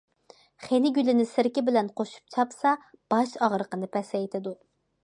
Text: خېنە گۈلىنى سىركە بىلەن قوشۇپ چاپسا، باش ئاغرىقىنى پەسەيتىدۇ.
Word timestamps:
خېنە 0.63 0.91
گۈلىنى 0.95 1.25
سىركە 1.33 1.63
بىلەن 1.67 1.91
قوشۇپ 2.01 2.35
چاپسا، 2.37 2.73
باش 3.17 3.37
ئاغرىقىنى 3.45 3.93
پەسەيتىدۇ. 3.99 4.59